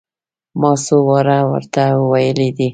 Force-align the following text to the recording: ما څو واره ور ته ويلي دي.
ما 0.59 0.71
څو 0.85 0.95
واره 1.07 1.37
ور 1.49 1.63
ته 1.73 1.83
ويلي 2.11 2.49
دي. 2.57 2.67